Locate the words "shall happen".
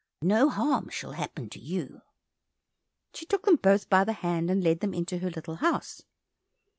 0.89-1.47